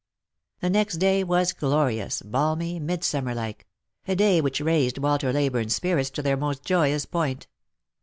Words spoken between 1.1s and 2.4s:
was glorious,